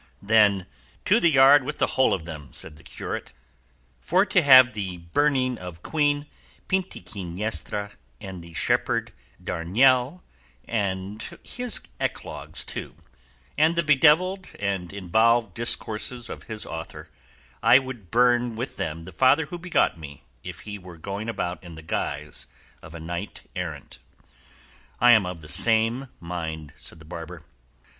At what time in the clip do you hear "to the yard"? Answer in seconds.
1.05-1.63